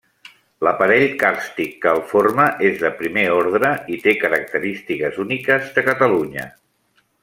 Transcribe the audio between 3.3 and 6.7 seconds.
ordre i té característiques úniques de Catalunya.